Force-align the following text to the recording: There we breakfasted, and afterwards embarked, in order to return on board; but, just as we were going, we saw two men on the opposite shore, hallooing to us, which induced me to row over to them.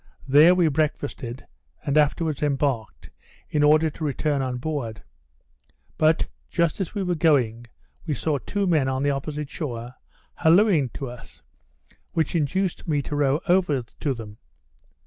There 0.27 0.55
we 0.55 0.67
breakfasted, 0.67 1.45
and 1.85 1.95
afterwards 1.95 2.41
embarked, 2.41 3.11
in 3.51 3.61
order 3.61 3.87
to 3.91 4.03
return 4.03 4.41
on 4.41 4.57
board; 4.57 5.03
but, 5.99 6.25
just 6.49 6.81
as 6.81 6.95
we 6.95 7.03
were 7.03 7.13
going, 7.13 7.67
we 8.07 8.15
saw 8.15 8.39
two 8.39 8.65
men 8.65 8.87
on 8.87 9.03
the 9.03 9.11
opposite 9.11 9.51
shore, 9.51 9.93
hallooing 10.37 10.89
to 10.95 11.07
us, 11.07 11.43
which 12.13 12.35
induced 12.35 12.87
me 12.87 13.03
to 13.03 13.15
row 13.15 13.41
over 13.47 13.83
to 13.83 14.13
them. 14.15 14.39